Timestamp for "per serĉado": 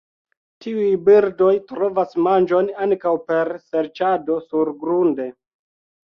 3.27-4.39